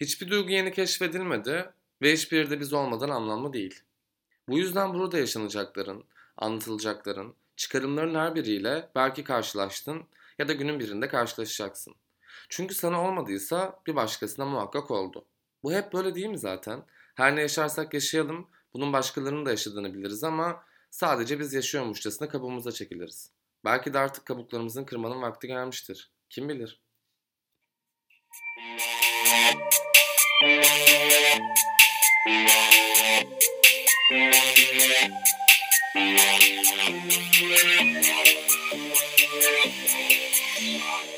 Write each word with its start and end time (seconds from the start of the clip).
Hiçbir 0.00 0.30
duygu 0.30 0.50
yeni 0.50 0.72
keşfedilmedi 0.72 1.70
ve 2.02 2.12
hiçbiri 2.12 2.50
de 2.50 2.60
biz 2.60 2.72
olmadan 2.72 3.08
anlamlı 3.08 3.52
değil. 3.52 3.80
Bu 4.48 4.58
yüzden 4.58 4.94
burada 4.94 5.18
yaşanacakların, 5.18 6.04
anlatılacakların, 6.36 7.34
çıkarımların 7.56 8.14
her 8.14 8.34
biriyle 8.34 8.90
belki 8.94 9.24
karşılaştın 9.24 10.02
ya 10.38 10.48
da 10.48 10.52
günün 10.52 10.80
birinde 10.80 11.08
karşılaşacaksın. 11.08 11.94
Çünkü 12.48 12.74
sana 12.74 13.08
olmadıysa 13.08 13.80
bir 13.86 13.96
başkasına 13.96 14.44
muhakkak 14.46 14.90
oldu. 14.90 15.24
Bu 15.62 15.72
hep 15.72 15.92
böyle 15.92 16.14
değil 16.14 16.28
mi 16.28 16.38
zaten? 16.38 16.84
Her 17.14 17.36
ne 17.36 17.40
yaşarsak 17.40 17.94
yaşayalım, 17.94 18.48
bunun 18.74 18.92
başkalarının 18.92 19.46
da 19.46 19.50
yaşadığını 19.50 19.94
biliriz 19.94 20.24
ama 20.24 20.64
sadece 20.94 21.40
biz 21.40 21.54
yaşıyormuşçasına 21.54 22.28
kabuğumuza 22.28 22.72
çekiliriz. 22.72 23.30
Belki 23.64 23.94
de 23.94 23.98
artık 23.98 24.26
kabuklarımızın 24.26 24.84
kırmanın 24.84 25.22
vakti 25.22 25.46
gelmiştir. 25.46 26.12
Kim 26.30 26.48
bilir? 26.48 26.84
Thank 40.76 41.08
you. 41.08 41.13